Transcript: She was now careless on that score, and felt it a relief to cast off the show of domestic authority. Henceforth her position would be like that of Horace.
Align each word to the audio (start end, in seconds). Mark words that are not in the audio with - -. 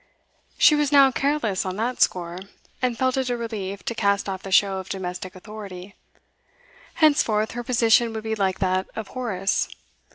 She 0.57 0.73
was 0.73 0.91
now 0.91 1.11
careless 1.11 1.63
on 1.63 1.75
that 1.75 2.01
score, 2.01 2.39
and 2.81 2.97
felt 2.97 3.17
it 3.17 3.29
a 3.29 3.37
relief 3.37 3.83
to 3.85 3.93
cast 3.93 4.27
off 4.27 4.41
the 4.41 4.51
show 4.51 4.79
of 4.79 4.89
domestic 4.89 5.35
authority. 5.35 5.93
Henceforth 6.95 7.51
her 7.51 7.63
position 7.63 8.11
would 8.13 8.23
be 8.23 8.33
like 8.33 8.57
that 8.61 8.87
of 8.95 9.09
Horace. 9.09 9.67